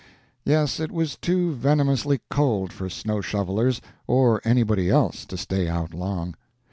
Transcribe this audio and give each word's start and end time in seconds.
Yes, 0.43 0.79
it 0.79 0.91
was 0.91 1.15
too 1.15 1.53
venomously 1.53 2.21
cold 2.31 2.73
for 2.73 2.89
snow 2.89 3.21
shovelers 3.21 3.81
or 4.07 4.41
anybody 4.43 4.89
else 4.89 5.25
to 5.27 5.37
stay 5.37 5.67
out 5.67 5.93
long. 5.93 6.33